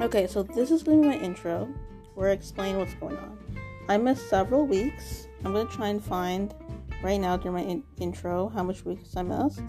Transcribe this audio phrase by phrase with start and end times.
[0.00, 1.68] Okay, so this is going to be my intro
[2.14, 3.36] where I explain what's going on.
[3.88, 5.26] I missed several weeks.
[5.44, 6.54] I'm going to try and find
[7.02, 9.60] right now during my in- intro how much weeks I missed.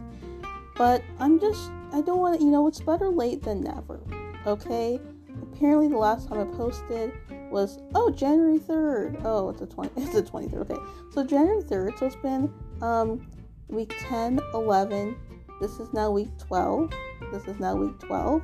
[0.75, 3.99] But I'm just, I don't want to, you know, it's better late than never.
[4.45, 4.99] Okay?
[5.41, 7.11] Apparently, the last time I posted
[7.49, 9.21] was, oh, January 3rd.
[9.25, 10.69] Oh, it's the 20, it's the 23rd.
[10.69, 10.81] Okay.
[11.11, 11.97] So, January 3rd.
[11.97, 12.53] So, it's been
[12.83, 13.27] um,
[13.67, 15.15] week 10, 11.
[15.59, 16.91] This is now week 12.
[17.31, 18.43] This is now week 12.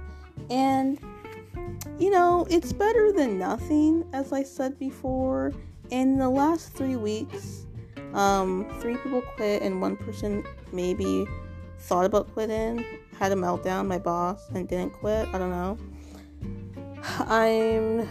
[0.49, 0.99] And
[1.99, 5.53] you know, it's better than nothing, as I said before.
[5.91, 7.67] In the last three weeks,
[8.13, 11.25] um, three people quit and one person maybe
[11.79, 12.83] thought about quitting,
[13.17, 15.27] had a meltdown, my boss, and didn't quit.
[15.29, 15.77] I don't know.
[17.19, 18.09] I'm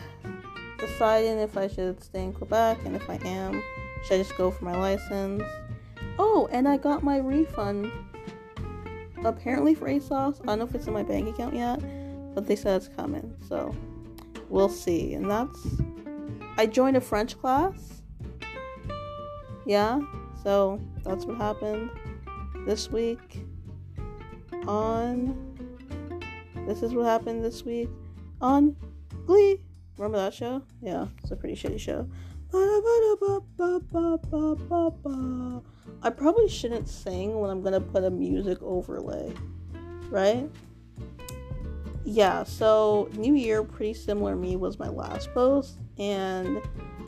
[0.78, 3.62] deciding if I should stay in Quebec, and if I am,
[4.04, 5.42] should I just go for my license?
[6.18, 7.90] Oh, and I got my refund.
[9.24, 10.40] Apparently for ASOS.
[10.42, 11.80] I don't know if it's in my bank account yet
[12.34, 13.74] but they said it's coming, so
[14.48, 15.14] we'll see.
[15.14, 15.66] And that's
[16.56, 18.02] I joined a French class.
[19.66, 20.00] Yeah,
[20.42, 21.90] so that's what happened
[22.66, 23.44] this week
[24.66, 25.54] on
[26.66, 27.90] this is what happened this week
[28.40, 28.74] on
[29.26, 29.60] Glee.
[29.98, 30.62] Remember that show?
[30.80, 32.08] Yeah, it's a pretty shitty show.
[36.02, 39.32] I probably shouldn't sing when I'm gonna put a music overlay,
[40.08, 40.48] right?
[42.04, 46.60] Yeah, so New Year, pretty similar me was my last post, and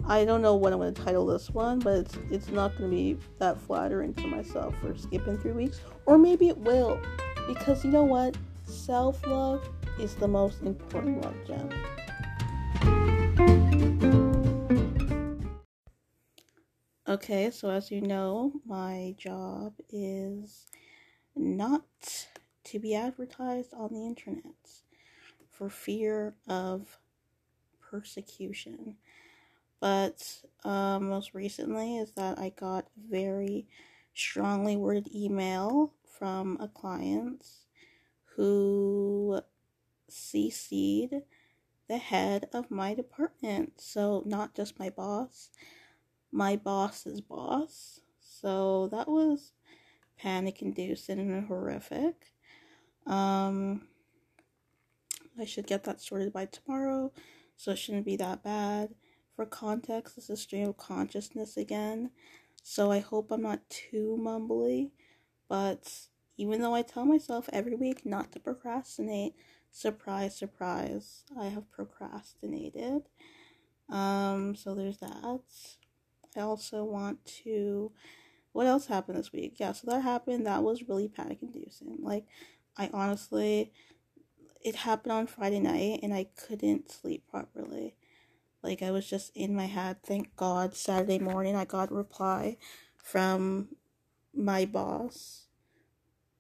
[0.07, 3.19] I don't know what I'm to title this one, but it's it's not to be
[3.39, 6.99] that flattering to myself for skipping three weeks, or maybe it will,
[7.47, 9.69] because you know what, self love
[10.01, 11.71] is the most important love gem.
[17.09, 20.67] Okay, so as you know, my job is
[21.37, 21.85] not
[22.65, 24.43] to be advertised on the internet
[25.57, 26.99] for fear of
[27.81, 28.97] persecution.
[29.81, 33.67] But um, most recently is that I got very
[34.15, 37.47] strongly worded email from a client
[38.37, 39.41] who
[40.11, 41.23] CC'd
[41.89, 43.75] the head of my department.
[43.81, 45.51] So, not just my boss,
[46.33, 48.01] my boss's boss.
[48.21, 49.53] So, that was
[50.19, 52.33] panic inducing and horrific.
[53.07, 53.83] Um,
[55.39, 57.13] I should get that sorted by tomorrow,
[57.57, 58.95] so it shouldn't be that bad.
[59.35, 62.11] For context, this is stream of consciousness again,
[62.63, 64.91] so I hope I'm not too mumbly.
[65.49, 69.35] But even though I tell myself every week not to procrastinate,
[69.71, 73.03] surprise, surprise, I have procrastinated.
[73.91, 75.41] Um, so there's that.
[76.37, 77.93] I also want to.
[78.53, 79.57] What else happened this week?
[79.59, 80.47] Yeah, so that happened.
[80.47, 81.99] That was really panic inducing.
[82.01, 82.25] Like,
[82.77, 83.73] I honestly
[84.67, 87.95] it happened on Friday night and I couldn't sleep properly.
[88.65, 90.03] Like I was just in my head.
[90.03, 92.57] Thank God Saturday morning I got a reply
[92.97, 93.69] from
[94.35, 95.47] my boss,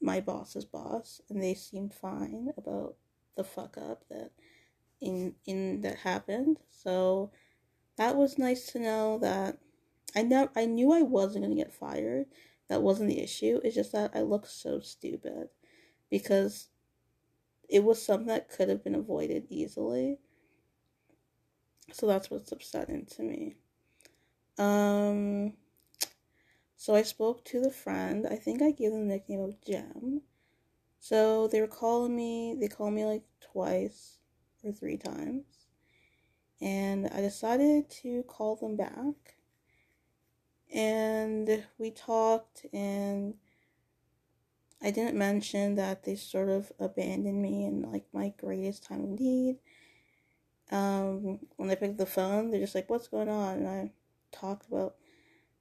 [0.01, 2.97] my boss's boss, and they seemed fine about
[3.37, 4.33] the fuck up that
[5.01, 6.59] in in that happened.
[6.69, 7.31] So
[7.97, 9.59] that was nice to know that
[10.17, 12.27] I know I knew I wasn't gonna get fired.
[12.69, 13.61] That wasn't the issue.
[13.63, 15.51] It's just that I look so stupid
[16.11, 16.71] because
[17.69, 20.19] it was something that could have been avoided easily.
[21.93, 23.57] So that's what's upsetting to me.
[24.59, 25.55] Um,
[26.77, 28.27] so I spoke to the friend.
[28.31, 30.23] I think I gave them the nickname of Gem.
[30.99, 32.57] So they were calling me.
[32.59, 34.19] They called me like twice
[34.65, 35.45] or three times,
[36.61, 39.37] and I decided to call them back.
[40.75, 43.35] And we talked, and
[44.83, 49.11] I didn't mention that they sort of abandoned me in like my greatest time of
[49.21, 49.59] need.
[50.71, 53.93] Um, when I picked the phone, they're just like, "What's going on?" And I
[54.33, 54.97] talked about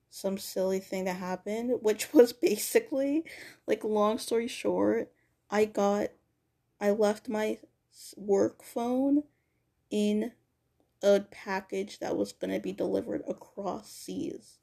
[0.10, 3.26] some silly thing that happened, which was basically
[3.68, 5.12] like long story short,
[5.52, 6.10] I got
[6.82, 7.60] I left my
[8.18, 9.24] work phone
[9.92, 10.34] in
[11.04, 14.60] a package that was to be delivered across seas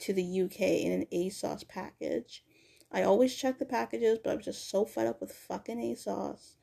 [0.00, 2.44] to the UK in an ASOS package.
[2.92, 6.56] I always check the packages, but I was just so fed up with fucking ASOS.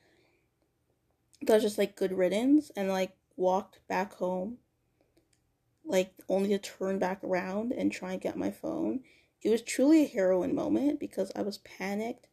[1.42, 4.58] That was just like good riddance and like walked back home.
[5.84, 9.00] Like only to turn back around and try and get my phone.
[9.42, 12.28] It was truly a heroine moment because I was panicked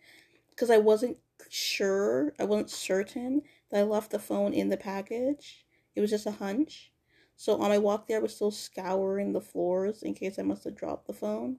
[0.51, 1.17] because I wasn't
[1.49, 5.65] sure, I wasn't certain that I left the phone in the package.
[5.95, 6.91] It was just a hunch.
[7.35, 10.63] So on my walk there, I was still scouring the floors in case I must
[10.63, 11.57] have dropped the phone.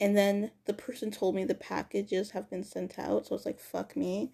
[0.00, 3.26] And then the person told me the packages have been sent out.
[3.26, 4.32] So it's like, fuck me.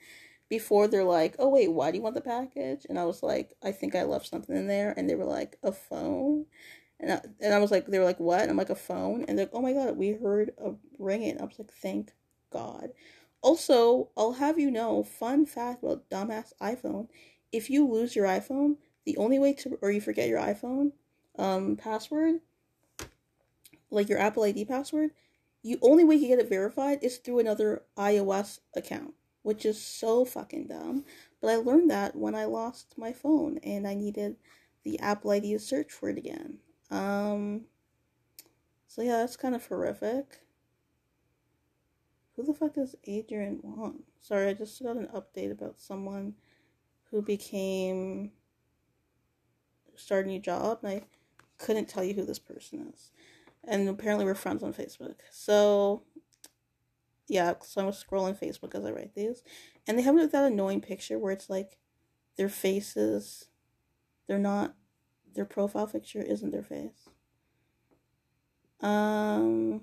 [0.49, 3.55] before they're like, "Oh wait, why do you want the package?" And I was like,
[3.63, 6.47] "I think I left something in there," and they were like, "A phone."
[7.01, 8.41] And I, and I was like, they were like, what?
[8.43, 9.25] And I'm like, a phone?
[9.25, 11.41] And they're like, oh my god, we heard a ringing.
[11.41, 12.13] I was like, thank
[12.51, 12.91] God.
[13.43, 17.09] Also, I'll have you know, fun fact about dumbass iPhone.
[17.53, 20.93] If you lose your iPhone, the only way to, or you forget your iPhone
[21.39, 22.37] um, password,
[23.91, 25.11] like your Apple ID password,
[25.65, 30.25] you only way you get it verified is through another iOS account, which is so
[30.27, 31.07] fucking dumb.
[31.41, 34.37] But I learned that when I lost my phone and I needed
[34.85, 36.59] the Apple ID to search for it again.
[36.91, 37.63] Um,
[38.87, 40.41] so yeah, that's kind of horrific.
[42.37, 44.03] Who the fuck is Adrian Wong?
[44.21, 46.35] Sorry, I just got an update about someone
[47.11, 48.33] who became
[49.97, 51.03] started a new job, and I
[51.57, 53.13] couldn't tell you who this person is.
[53.67, 55.17] And apparently, we're friends on Facebook.
[55.31, 56.03] So
[57.29, 59.43] yeah, so I'm scrolling Facebook as I write these,
[59.87, 61.79] and they have that annoying picture where it's like
[62.37, 63.47] their faces,
[64.27, 64.75] they're not
[65.35, 67.09] their profile picture isn't their face.
[68.81, 69.83] Um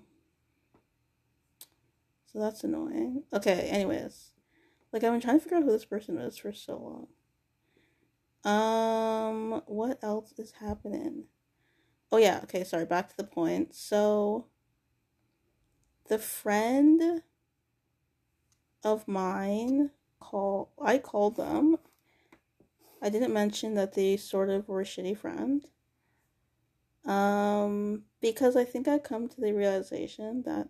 [2.26, 3.24] so that's annoying.
[3.34, 4.32] Okay, anyways.
[4.94, 7.08] Like I've been trying to figure out who this person is for so
[8.46, 8.54] long.
[8.54, 11.26] Um what else is happening?
[12.12, 13.74] Oh yeah, okay, sorry, back to the point.
[13.74, 14.46] So
[16.10, 17.24] the friend
[18.84, 21.78] of mine call I called them
[23.02, 25.66] I didn't mention that they sort of were a shitty friend.
[27.06, 30.70] Um, because I think I come to the realization that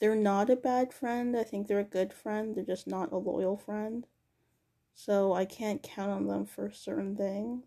[0.00, 1.36] they're not a bad friend.
[1.36, 2.54] I think they're a good friend.
[2.54, 4.06] They're just not a loyal friend.
[4.94, 7.64] So I can't count on them for certain things.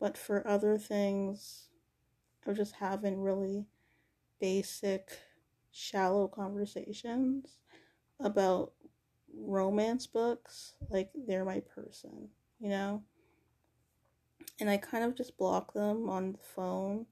[0.00, 1.68] But for other things,
[2.46, 3.66] Was just having really
[4.40, 5.18] basic,
[5.72, 7.58] shallow conversations
[8.20, 8.72] about
[9.36, 10.74] romance books.
[10.90, 12.28] Like, they're my person
[12.58, 13.02] you know?
[14.60, 17.06] And I kind of just block them on the phone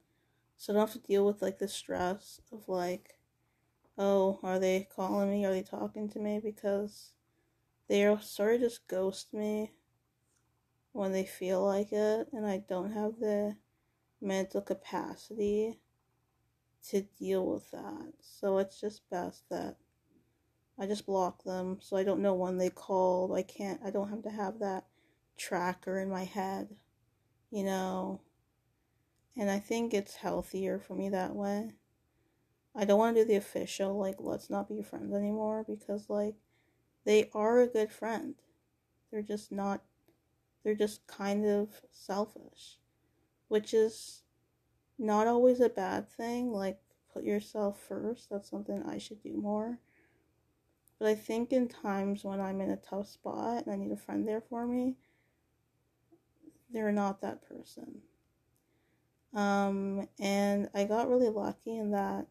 [0.56, 3.19] so I don't have to deal with like the stress of like,
[3.98, 5.44] oh, are they calling me?
[5.44, 6.40] Are they talking to me?
[6.42, 7.12] Because
[7.88, 9.72] they are sort of just ghost me
[10.92, 13.56] when they feel like it, and I don't have the
[14.25, 15.79] mental capacity
[16.88, 18.12] to deal with that.
[18.21, 19.76] So it's just best that
[20.79, 23.37] I just block them so I don't know when they called.
[23.37, 24.87] I can't, I don't have to have that
[25.37, 26.69] tracker in my head,
[27.50, 28.21] you know.
[29.37, 31.73] And I think it's healthier for me that way.
[32.77, 36.35] I don't want to do the official, like, let's not be friends anymore because, like,
[37.05, 38.35] they are a good friend.
[39.11, 39.82] They're just not,
[40.62, 42.79] they're just kind of selfish,
[43.49, 44.23] which is
[44.99, 46.52] not always a bad thing.
[46.52, 46.79] Like,
[47.12, 48.31] put yourself first.
[48.31, 49.79] That's something I should do more.
[50.99, 53.96] But I think in times when I'm in a tough spot and I need a
[53.96, 54.96] friend there for me,
[56.73, 58.00] they're not that person.
[59.35, 62.26] Um, and I got really lucky in that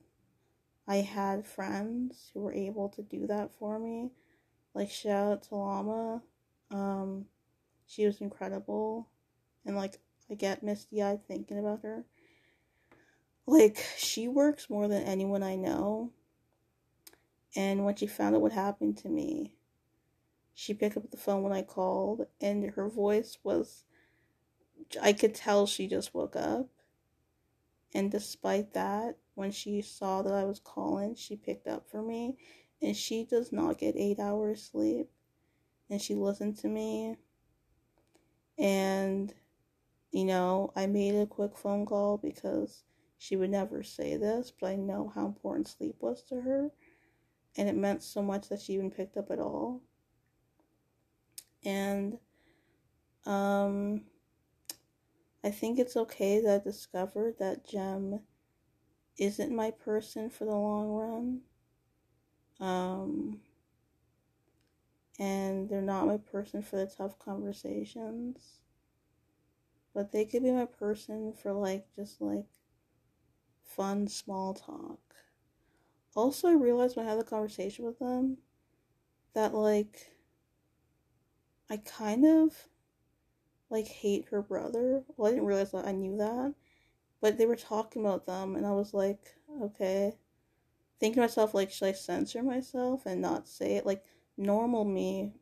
[0.87, 4.11] I had friends who were able to do that for me.
[4.73, 6.21] Like, shout out to Lama.
[6.71, 7.25] Um,
[7.85, 9.09] she was incredible.
[9.65, 9.99] And, like,
[10.33, 12.05] I get misty eyed thinking about her.
[13.45, 16.09] Like, she works more than anyone I know.
[17.55, 19.53] And when she found out what happened to me,
[20.55, 23.83] she picked up the phone when I called, and her voice was
[24.99, 26.67] I could tell she just woke up.
[27.93, 32.37] And despite that, when she saw that I was calling, she picked up for me.
[32.81, 35.09] And she does not get eight hours sleep.
[35.91, 37.17] And she listened to me.
[38.57, 39.31] And,
[40.13, 42.83] you know, I made a quick phone call because
[43.17, 46.69] she would never say this, but I know how important sleep was to her.
[47.57, 49.81] And it meant so much that she even picked up at all.
[51.65, 52.19] And,
[53.25, 54.03] um,
[55.43, 58.21] I think it's okay that I discovered that Jem
[59.17, 61.41] isn't my person for the long run.
[62.59, 63.41] Um,
[65.19, 68.59] and they're not my person for the tough conversations.
[69.93, 72.47] But they could be my person for like just like
[73.63, 74.99] fun small talk.
[76.15, 78.37] Also, I realized when I had the conversation with them
[79.33, 80.11] that like
[81.69, 82.67] I kind of
[83.69, 85.03] like hate her brother.
[85.17, 86.53] Well, I didn't realize that I knew that,
[87.21, 90.13] but they were talking about them, and I was like, okay.
[90.99, 93.85] Thinking to myself, like, should I censor myself and not say it?
[93.85, 94.05] Like,
[94.37, 95.33] normal me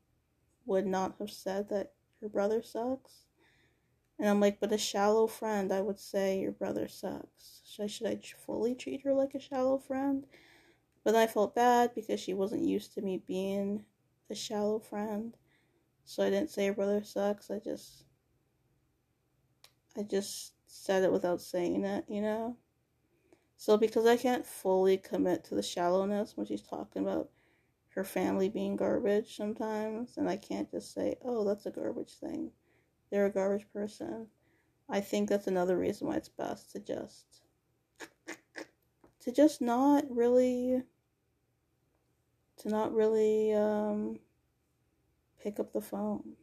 [0.66, 3.26] would not have said that her brother sucks.
[4.22, 7.62] And I'm like, but a shallow friend, I would say your brother sucks.
[7.66, 10.26] Should I, should I fully treat her like a shallow friend?
[11.04, 13.86] But I felt bad because she wasn't used to me being
[14.30, 15.38] a shallow friend.
[16.06, 17.52] So I didn't say her brother sucks.
[17.52, 18.06] I just
[19.96, 22.58] I just said it without saying it, you know?
[23.56, 27.30] So because I can't fully commit to the shallowness when she's talking about
[27.90, 32.52] her family being garbage sometimes, and I can't just say, "Oh, that's a garbage thing."
[33.12, 34.28] They're a garbage person.
[34.90, 37.26] I think that's another reason why it's best to just
[39.22, 40.84] to just not really
[42.58, 44.20] to not really um
[45.42, 46.34] pick up the phone,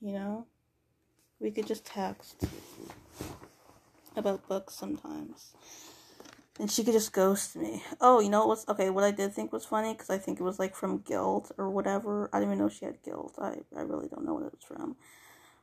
[0.00, 0.46] you know?
[1.40, 2.44] We could just text
[4.16, 5.54] about books sometimes.
[6.60, 7.82] And she could just ghost me.
[8.00, 8.90] Oh, you know what's okay?
[8.90, 11.70] What I did think was funny because I think it was like from guilt or
[11.70, 12.28] whatever.
[12.32, 13.34] I didn't even know she had guilt.
[13.40, 14.96] I I really don't know what it was from.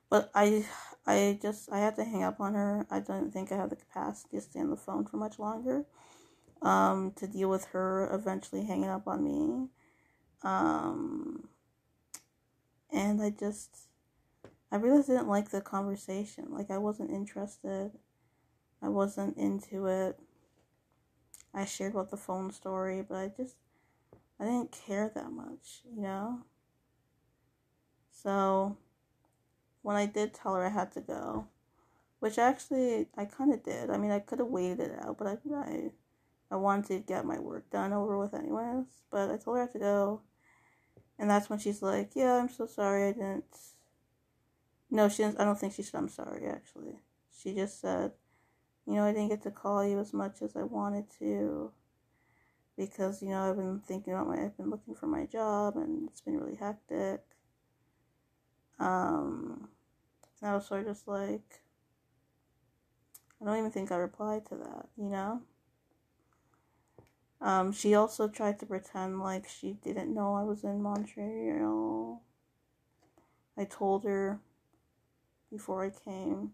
[0.10, 0.66] But I
[1.06, 2.88] I just I had to hang up on her.
[2.90, 5.86] I didn't think I had the capacity to stay on the phone for much longer.
[6.62, 9.70] Um, to deal with her eventually hanging up on me.
[10.44, 11.48] Um,
[12.92, 13.88] and I just
[14.72, 16.48] I really didn't like the conversation.
[16.50, 17.92] Like I wasn't interested.
[18.82, 20.20] I wasn't into it.
[21.54, 23.56] I shared about the phone story, but I just
[24.40, 26.44] I didn't care that much, you know?
[28.12, 28.78] So
[29.82, 31.48] when I did tell her I had to go,
[32.20, 33.90] which actually I kind of did.
[33.90, 35.92] I mean, I could have waited it out, but I, I
[36.52, 38.88] I wanted to get my work done over with anyways.
[39.12, 40.22] But I told her I had to go,
[41.20, 43.08] and that's when she's like, "Yeah, I'm so sorry.
[43.10, 43.46] I didn't."
[44.92, 45.40] No, she didn't.
[45.40, 46.46] I don't think she said I'm sorry.
[46.48, 47.00] Actually,
[47.32, 48.12] she just said
[48.88, 51.72] you know, I didn't get to call you as much as I wanted to
[52.78, 56.10] because, you know, I've been thinking about my, I've been looking for my job and
[56.10, 57.22] it's been really hectic.
[58.80, 59.69] Um,
[60.42, 61.62] and I was sort of just like,
[63.42, 65.42] I don't even think I replied to that, you know?
[67.42, 72.22] Um, she also tried to pretend like she didn't know I was in Montreal.
[73.58, 74.40] I told her
[75.50, 76.52] before I came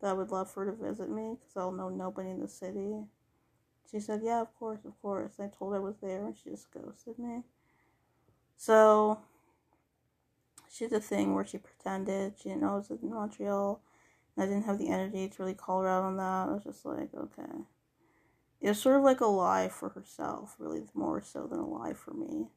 [0.00, 2.48] that I would love for her to visit me because I'll know nobody in the
[2.48, 3.04] city.
[3.90, 5.34] She said, Yeah, of course, of course.
[5.40, 7.42] I told her I was there and she just ghosted me.
[8.56, 9.20] So,
[10.70, 13.82] she did a thing where she pretended she didn't know I was in Montreal
[14.36, 16.48] and I didn't have the energy to really call her out on that.
[16.48, 17.64] I was just like, okay.
[18.60, 21.94] It was sort of like a lie for herself, really, more so than a lie
[21.94, 22.48] for me.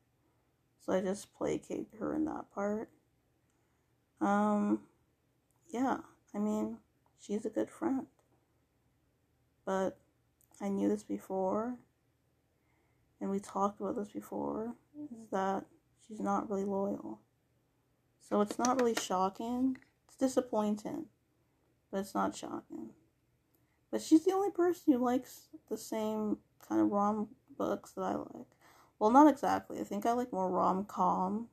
[0.80, 2.90] So I just placated her in that part.
[4.20, 4.82] Um,
[5.70, 5.98] yeah,
[6.36, 6.78] I mean,
[7.20, 8.06] she's a good friend.
[9.66, 9.98] But
[10.62, 11.78] I knew this before,
[13.22, 14.76] and we talked about this before,
[15.24, 15.64] is that
[16.06, 17.22] she's not really loyal.
[18.24, 19.78] So it's not really shocking.
[20.08, 21.06] It's disappointing,
[21.92, 22.92] but it's not shocking.
[23.92, 26.38] But she's the only person who likes the same
[26.68, 27.28] kind of rom
[27.58, 28.48] books that I like.
[28.98, 29.80] Well, not exactly.
[29.80, 31.50] I think I like more rom com,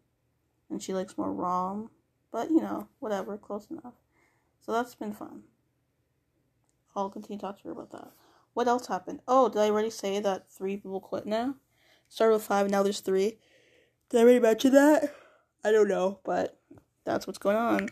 [0.70, 1.90] and she likes more rom.
[2.30, 3.94] But you know, whatever, close enough.
[4.64, 5.42] So that's been fun.
[6.94, 8.12] I'll continue to talk to her about that.
[8.54, 9.20] What else happened?
[9.26, 11.56] Oh, did I already say that three people quit now?
[12.08, 13.38] Started with five, now there's three.
[14.08, 15.14] Did I already mention that?
[15.64, 16.58] I don't know, but
[17.04, 17.88] that's what's going on.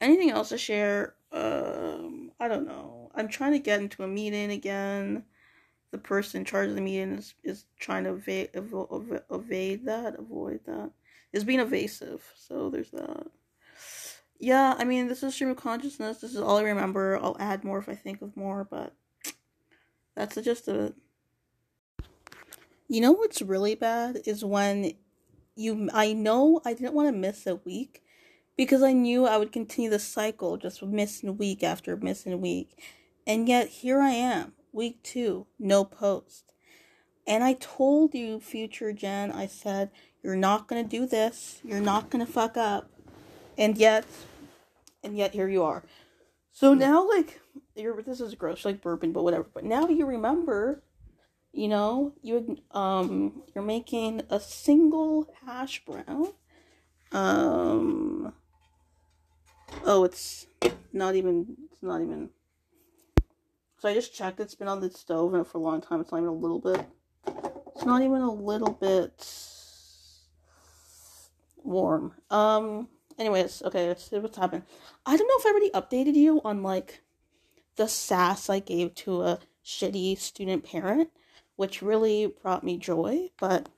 [0.00, 1.14] Anything else to share?
[1.32, 3.10] Um, I don't know.
[3.14, 5.24] I'm trying to get into a meeting again.
[5.90, 10.18] The person in charge of the meeting is, is trying to evade, evade, evade that,
[10.18, 10.90] avoid that.
[11.32, 13.26] Is being evasive, so there's that
[14.38, 16.18] yeah, I mean, this is stream of consciousness.
[16.18, 17.18] This is all I remember.
[17.22, 18.94] I'll add more if I think of more, but
[20.14, 20.94] that's the gist of it.
[22.88, 24.92] You know what's really bad is when
[25.56, 25.88] you.
[25.92, 28.02] I know I didn't want to miss a week
[28.56, 32.78] because I knew I would continue the cycle, just missing week after missing week,
[33.26, 36.52] and yet here I am, week two, no post.
[37.26, 39.90] And I told you, future Jen, I said,
[40.22, 41.60] you're not gonna do this.
[41.64, 42.90] You're not gonna fuck up
[43.58, 44.04] and yet
[45.02, 45.82] and yet here you are
[46.52, 47.40] so now like
[47.74, 50.82] you're this is gross like bourbon but whatever but now you remember
[51.56, 56.28] you know you um you're making a single hash brown.
[57.12, 58.32] Um
[59.84, 60.46] oh it's
[60.92, 62.30] not even it's not even.
[63.78, 66.18] So i just checked it's been on the stove for a long time it's not
[66.18, 66.86] even a little bit
[67.74, 69.26] it's not even a little bit
[71.64, 72.12] warm.
[72.30, 74.64] Um Anyways, okay, let's see what's happened.
[75.06, 77.00] I don't know if I already updated you on like
[77.76, 81.08] the sass I gave to a shitty student parent,
[81.56, 83.68] which really brought me joy, but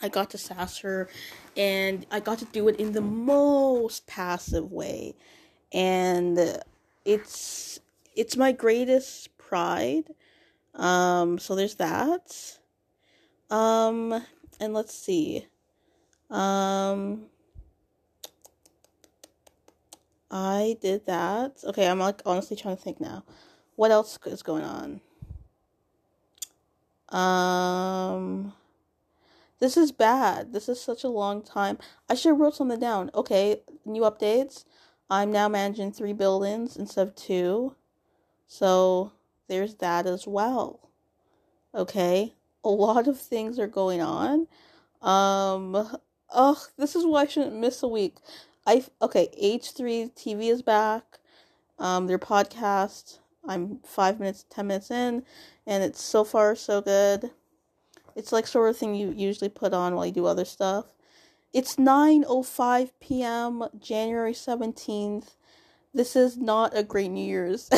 [0.00, 1.08] I got to sass her
[1.56, 5.14] and I got to do it in the most passive way.
[5.72, 6.60] And
[7.04, 7.80] it's
[8.14, 10.14] it's my greatest pride.
[10.74, 12.58] Um so there's that.
[13.50, 14.24] Um
[14.60, 15.46] and let's see.
[16.30, 17.26] Um,
[20.30, 21.62] I did that.
[21.64, 23.24] Okay, I'm like honestly trying to think now.
[23.76, 25.00] What else is going on?
[27.10, 28.52] Um,
[29.60, 30.52] this is bad.
[30.52, 31.78] This is such a long time.
[32.08, 33.10] I should have wrote something down.
[33.14, 34.64] Okay, new updates.
[35.10, 37.74] I'm now managing three buildings instead of two.
[38.46, 39.12] So
[39.48, 40.90] there's that as well.
[41.74, 42.34] Okay,
[42.64, 44.46] a lot of things are going on.
[45.02, 45.98] Um,
[46.30, 48.16] ugh, this is why I shouldn't miss a week.
[48.66, 51.18] I okay, H3 TV is back.
[51.78, 53.18] Um, their podcast.
[53.48, 55.24] I'm five minutes, ten minutes in,
[55.66, 57.30] and it's so far so good.
[58.14, 60.86] It's like sort of thing you usually put on while you do other stuff.
[61.52, 63.64] It's 9:05 p.m.
[63.78, 65.36] January 17th.
[65.94, 67.70] This is not a great New Year's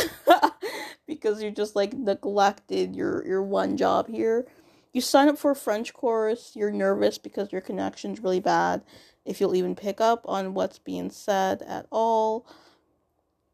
[1.07, 4.47] because you just like neglected your your one job here.
[4.93, 8.83] You sign up for a French course, you're nervous because your connection's really bad
[9.25, 12.45] if you'll even pick up on what's being said at all.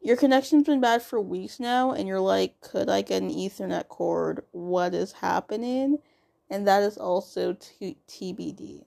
[0.07, 3.89] Your connection's been bad for weeks now, and you're like, could I get an Ethernet
[3.89, 4.45] cord?
[4.53, 5.99] What is happening?
[6.49, 8.85] And that is also t- TBD.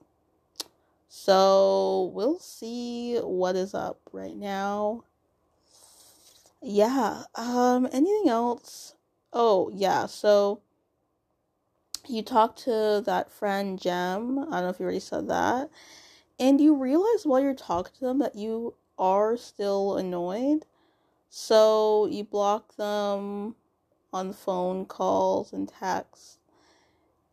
[1.10, 5.04] So we'll see what is up right now.
[6.62, 7.24] Yeah.
[7.34, 7.86] Um.
[7.92, 8.94] Anything else?
[9.30, 10.06] Oh yeah.
[10.06, 10.62] So
[12.08, 14.38] you talked to that friend Jem.
[14.38, 15.68] I don't know if you already said that,
[16.38, 20.64] and you realize while you're talking to them that you are still annoyed.
[21.32, 23.54] So you block them
[24.12, 26.38] on phone calls and texts,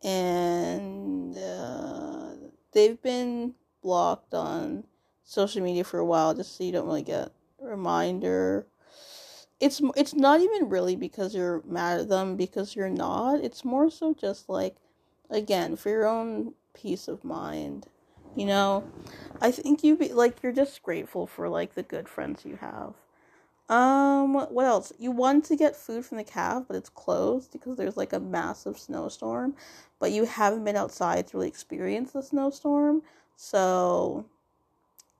[0.04, 2.30] and uh,
[2.72, 4.84] they've been blocked on
[5.24, 8.68] social media for a while just so you don't really get a reminder.
[9.58, 13.40] It's it's not even really because you're mad at them because you're not.
[13.40, 14.76] It's more so just like
[15.28, 17.88] again for your own peace of mind.
[18.36, 18.88] You know,
[19.40, 22.94] I think you be like you're just grateful for like the good friends you have.
[23.68, 24.92] Um, what else?
[24.98, 28.20] You want to get food from the cave, but it's closed because there's like a
[28.20, 29.54] massive snowstorm.
[29.98, 33.02] But you haven't been outside to really experience the snowstorm,
[33.36, 34.24] so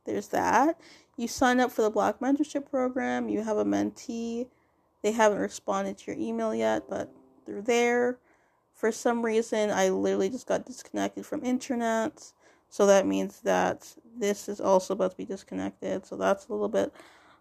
[0.04, 0.80] there's that.
[1.16, 3.28] You sign up for the Black Mentorship Program.
[3.28, 4.46] You have a mentee.
[5.02, 7.12] They haven't responded to your email yet, but
[7.44, 8.18] they're there.
[8.72, 12.32] For some reason, I literally just got disconnected from internet.
[12.70, 16.06] So that means that this is also about to be disconnected.
[16.06, 16.92] So that's a little bit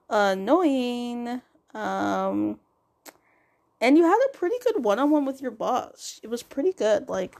[0.10, 1.42] annoying.
[1.74, 2.60] Um,
[3.80, 6.20] and you had a pretty good one on one with your boss.
[6.24, 7.10] It was pretty good.
[7.10, 7.36] Like,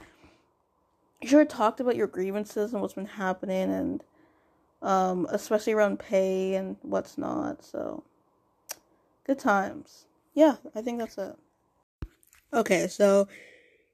[1.20, 4.04] you sure talked about your grievances and what's been happening, and
[4.82, 7.64] um, especially around pay and what's not.
[7.64, 8.04] So,
[9.26, 10.06] good times.
[10.34, 11.34] Yeah, I think that's it.
[12.52, 13.26] Okay, so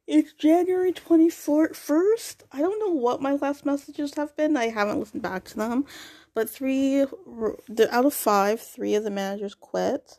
[0.06, 2.42] it's January 21st.
[2.52, 4.56] I don't know what my last messages have been.
[4.56, 5.86] I haven't listened back to them.
[6.34, 10.18] But three, out of five, three of the managers quit.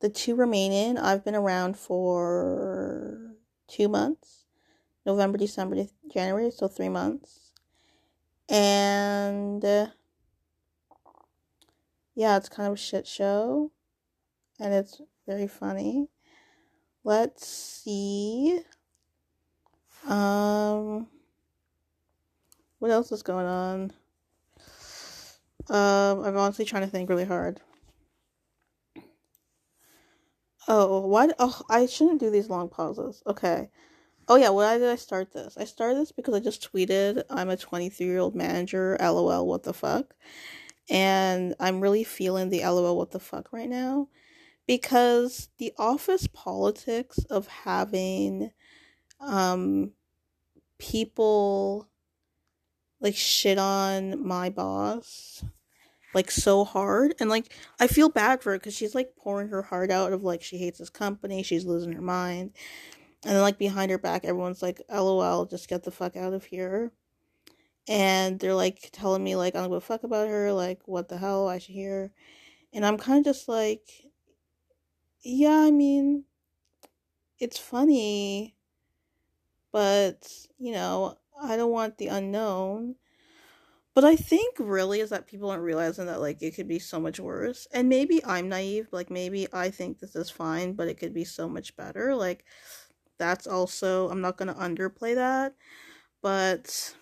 [0.00, 3.36] The two remaining, I've been around for
[3.68, 4.44] two months
[5.06, 7.52] November, December, January, so three months.
[8.48, 9.86] And uh,
[12.14, 13.72] yeah, it's kind of a shit show.
[14.60, 16.08] And it's very funny.
[17.04, 18.60] Let's see.
[22.82, 23.92] What else is going on?
[25.70, 27.60] Um, I'm honestly trying to think really hard.
[30.66, 31.28] Oh, why?
[31.38, 33.22] Oh, I shouldn't do these long pauses.
[33.24, 33.70] Okay.
[34.26, 35.56] Oh yeah, why did I start this?
[35.56, 38.96] I started this because I just tweeted I'm a 23 year old manager.
[39.00, 40.14] LOL, what the fuck?
[40.90, 44.08] And I'm really feeling the LOL, what the fuck right now
[44.66, 48.50] because the office politics of having
[49.20, 49.92] um
[50.78, 51.88] people
[53.02, 55.44] like shit on my boss
[56.14, 57.14] like so hard.
[57.20, 60.22] And like i feel bad for her because she's like pouring her heart out of
[60.22, 62.52] like she hates this company she's losing her mind.
[63.24, 66.44] And then like behind her back everyone's like lol just get the fuck out of
[66.44, 66.92] here.
[67.88, 71.08] And they're like telling me like i don't give a fuck about her like what
[71.08, 72.12] the hell i should hear
[72.72, 74.06] and i'm kind of just like
[75.24, 76.24] yeah i mean
[77.40, 78.54] it's funny
[79.72, 82.94] but you know i don't want the unknown
[83.94, 86.98] but I think really is that people aren't realizing that like it could be so
[86.98, 87.66] much worse.
[87.72, 91.24] And maybe I'm naive, like maybe I think this is fine, but it could be
[91.24, 92.14] so much better.
[92.14, 92.44] Like
[93.18, 95.54] that's also I'm not gonna underplay that.
[96.22, 96.94] But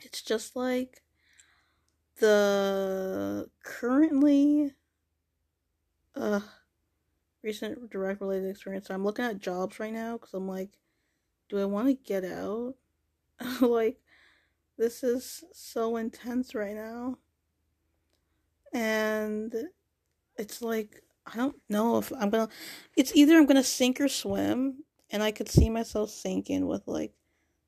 [0.00, 1.02] it's just like
[2.20, 4.72] the currently
[6.14, 6.40] uh
[7.42, 8.88] recent direct related experience.
[8.88, 10.70] I'm looking at jobs right now because I'm like,
[11.48, 12.74] do I want to get out?
[13.60, 13.98] like
[14.76, 17.18] this is so intense right now.
[18.72, 19.54] And
[20.36, 22.48] it's like, I don't know if I'm gonna,
[22.96, 27.12] it's either I'm gonna sink or swim, and I could see myself sinking with like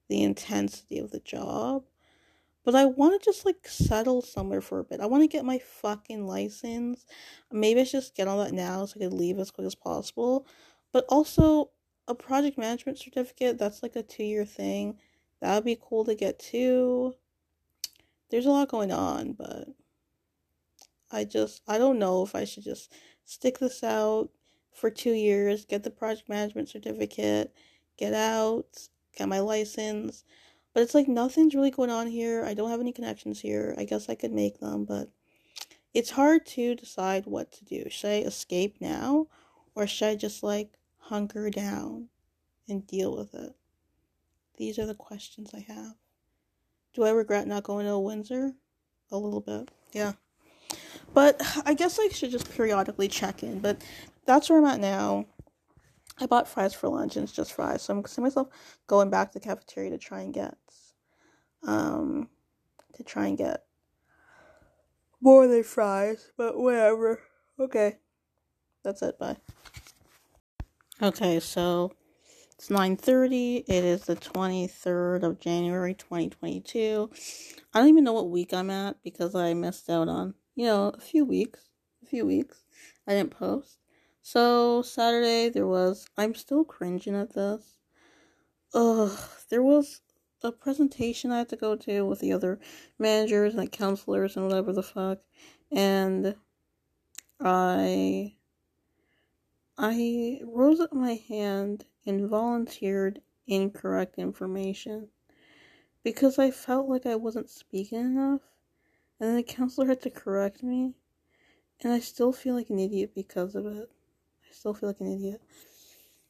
[0.09, 1.85] the intensity of the job.
[2.65, 5.01] But I want to just like settle somewhere for a bit.
[5.01, 7.07] I want to get my fucking license.
[7.53, 9.77] Maybe I should just get on that now so I could leave as quick as
[9.77, 10.49] possible.
[10.93, 11.71] But also,
[12.09, 14.99] a project management certificate, that's like a two year thing.
[15.41, 17.15] That would be cool to get too.
[18.31, 19.69] There's a lot going on, but
[21.11, 22.93] I just, I don't know if I should just
[23.25, 24.31] stick this out
[24.73, 27.55] for two years, get the project management certificate,
[27.97, 30.25] get out, get my license.
[30.75, 32.45] But it's like nothing's really going on here.
[32.45, 33.75] I don't have any connections here.
[33.79, 35.09] I guess I could make them, but
[35.95, 37.89] it's hard to decide what to do.
[37.89, 39.29] Should I escape now?
[39.75, 40.75] Or should I just like
[41.09, 42.09] hunker down
[42.69, 43.55] and deal with it?
[44.57, 45.95] These are the questions I have.
[46.95, 48.55] Do I regret not going to Windsor?
[49.11, 50.13] A little bit, yeah.
[51.15, 53.61] But I guess I should just periodically check in.
[53.61, 53.83] But
[54.25, 55.27] that's where I'm at now.
[56.19, 57.83] I bought fries for lunch and it's just fries.
[57.83, 58.49] So I'm seeing myself
[58.87, 60.57] going back to the cafeteria to try and get
[61.67, 62.29] um
[62.95, 63.65] to try and get
[65.21, 67.21] more than fries, but whatever.
[67.59, 67.99] Okay.
[68.83, 69.19] That's it.
[69.19, 69.37] Bye.
[71.03, 71.93] Okay, so
[72.53, 73.65] it's 9:30.
[73.69, 77.11] It is the 23rd of January 2022.
[77.75, 80.89] I don't even know what week I'm at because I missed out on, you know,
[80.89, 81.69] a few weeks.
[82.03, 82.65] A few weeks.
[83.07, 83.77] I didn't post.
[84.23, 87.77] So, Saturday there was I'm still cringing at this.
[88.73, 89.19] Ugh,
[89.51, 90.01] there was
[90.43, 92.59] a presentation I had to go to with the other
[92.99, 95.19] managers and counselors and whatever the fuck.
[95.71, 96.37] And
[97.39, 98.36] I
[99.79, 105.09] I rose up my hand and volunteered incorrect information
[106.03, 108.41] because I felt like I wasn't speaking enough.
[109.21, 110.95] And the counselor had to correct me.
[111.83, 113.91] And I still feel like an idiot because of it.
[114.49, 115.43] I still feel like an idiot.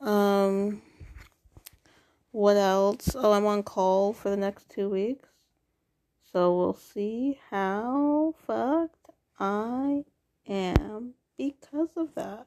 [0.01, 0.83] Um,
[2.33, 3.15] what else?
[3.15, 5.29] Oh, I'm on call for the next two weeks.
[6.33, 10.05] So we'll see how fucked I
[10.49, 12.47] am because of that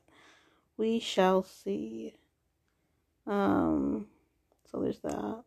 [0.80, 2.15] we shall see.
[3.28, 4.08] Um,
[4.72, 5.44] so there's that.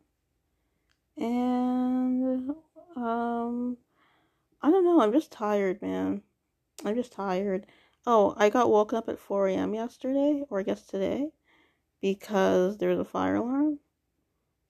[1.17, 2.51] And,
[2.95, 3.77] um,
[4.61, 5.01] I don't know.
[5.01, 6.21] I'm just tired, man.
[6.85, 7.65] I'm just tired.
[8.05, 9.73] Oh, I got woken up at 4 a.m.
[9.73, 11.29] yesterday, or I guess today,
[11.99, 13.79] because there's a fire alarm.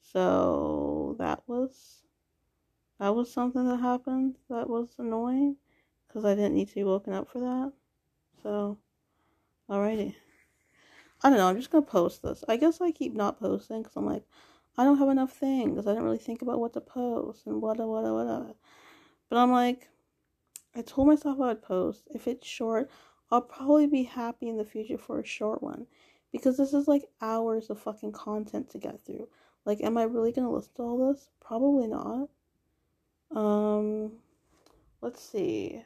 [0.02, 2.04] So that was
[2.99, 5.58] that was something that happened that was annoying
[6.08, 7.73] because I didn't need to be woken up for that.
[8.43, 8.78] So,
[9.69, 10.15] alrighty.
[11.23, 11.47] I don't know.
[11.47, 12.43] I'm just gonna post this.
[12.47, 14.23] I guess I keep not posting because I'm like,
[14.77, 15.86] I don't have enough things.
[15.86, 18.55] I didn't really think about what to post and what, what, what.
[19.29, 19.89] But I'm like,
[20.75, 22.03] I told myself I would post.
[22.13, 22.89] If it's short,
[23.31, 25.88] I'll probably be happy in the future for a short one
[26.31, 29.29] because this is like hours of fucking content to get through.
[29.65, 31.29] Like, am I really gonna listen to all this?
[31.39, 32.29] Probably not.
[33.31, 34.13] Um,
[35.01, 35.83] let's see.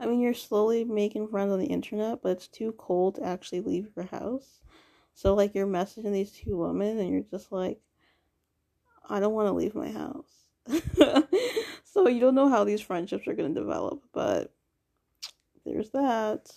[0.00, 3.60] I mean, you're slowly making friends on the internet, but it's too cold to actually
[3.60, 4.60] leave your house.
[5.12, 7.78] So, like, you're messaging these two women, and you're just like,
[9.06, 10.30] I don't want to leave my house.
[11.84, 14.54] so, you don't know how these friendships are going to develop, but
[15.66, 16.50] there's that.